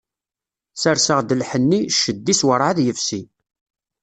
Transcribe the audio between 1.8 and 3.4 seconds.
cced-is werɛad yefsi.